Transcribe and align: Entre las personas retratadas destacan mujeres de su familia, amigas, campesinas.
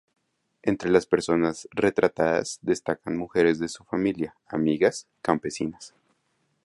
Entre 0.63 0.89
las 0.89 1.05
personas 1.05 1.67
retratadas 1.71 2.57
destacan 2.63 3.15
mujeres 3.19 3.59
de 3.59 3.67
su 3.69 3.83
familia, 3.83 4.33
amigas, 4.47 5.05
campesinas. 5.21 5.93